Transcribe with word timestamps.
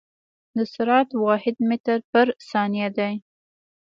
د 0.55 0.57
سرعت 0.73 1.09
واحد 1.25 1.55
متر 1.69 1.99
پر 2.11 2.27
ثانیه 2.49 2.89
دی. 2.97 3.13